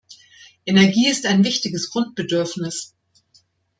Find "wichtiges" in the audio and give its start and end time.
1.43-1.91